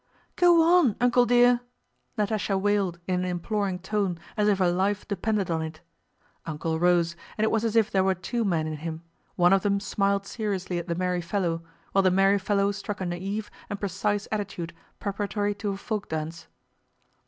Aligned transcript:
"Go 0.35 0.63
on, 0.63 0.95
Uncle 0.99 1.27
dear," 1.27 1.59
Natásha 2.17 2.59
wailed 2.59 2.97
in 3.07 3.19
an 3.19 3.25
imploring 3.25 3.77
tone 3.77 4.17
as 4.35 4.47
if 4.47 4.57
her 4.57 4.71
life 4.71 5.07
depended 5.07 5.51
on 5.51 5.61
it. 5.61 5.79
"Uncle" 6.47 6.79
rose, 6.79 7.15
and 7.37 7.45
it 7.45 7.51
was 7.51 7.63
as 7.63 7.75
if 7.75 7.91
there 7.91 8.03
were 8.03 8.15
two 8.15 8.43
men 8.43 8.65
in 8.65 8.77
him: 8.77 9.03
one 9.35 9.53
of 9.53 9.61
them 9.61 9.79
smiled 9.79 10.25
seriously 10.25 10.79
at 10.79 10.87
the 10.87 10.95
merry 10.95 11.21
fellow, 11.21 11.61
while 11.91 12.01
the 12.01 12.09
merry 12.09 12.39
fellow 12.39 12.71
struck 12.71 12.99
a 12.99 13.03
naïve 13.03 13.49
and 13.69 13.79
precise 13.79 14.27
attitude 14.31 14.73
preparatory 14.99 15.53
to 15.53 15.69
a 15.69 15.77
folk 15.77 16.09
dance. 16.09 16.47